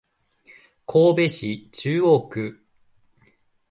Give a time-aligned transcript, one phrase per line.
[0.87, 2.65] 神戸市中央区